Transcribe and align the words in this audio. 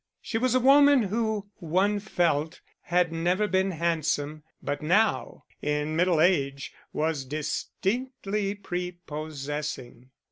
She 0.19 0.39
was 0.39 0.55
a 0.55 0.59
woman 0.59 1.03
who, 1.03 1.51
one 1.57 1.99
felt, 1.99 2.61
had 2.85 3.11
never 3.13 3.47
been 3.47 3.69
handsome, 3.69 4.41
but 4.59 4.81
now, 4.81 5.43
in 5.61 5.95
middle 5.95 6.19
age, 6.19 6.73
was 6.91 7.23
distinctly 7.23 8.55
prepossessing. 8.55 10.09